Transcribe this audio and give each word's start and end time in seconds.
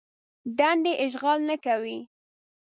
دندې 0.57 0.93
اشغال 1.05 1.39
نه 1.49 1.55
کوي. 1.65 1.97